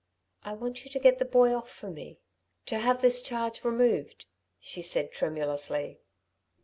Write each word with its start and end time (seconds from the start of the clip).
"I 0.43 0.53
want 0.53 0.83
you 0.83 0.89
to 0.89 0.99
get 0.99 1.19
the 1.19 1.25
boy 1.25 1.53
off 1.53 1.69
for 1.69 1.91
me... 1.91 2.17
to 2.65 2.79
have 2.79 3.03
this 3.03 3.21
charge 3.21 3.63
removed," 3.63 4.25
she 4.59 4.81
said, 4.81 5.11
tremulously. 5.11 5.99